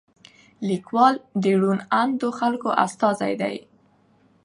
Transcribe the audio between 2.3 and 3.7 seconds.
خلکو استازی دی.